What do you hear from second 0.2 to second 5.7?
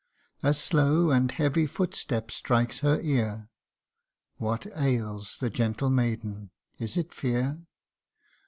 A slow and heavy footstep strikes her ear What ails the